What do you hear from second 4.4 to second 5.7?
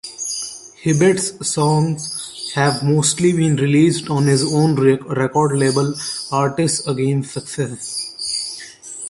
own record